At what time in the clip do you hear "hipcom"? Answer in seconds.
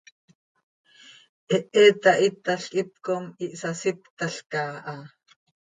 2.77-3.23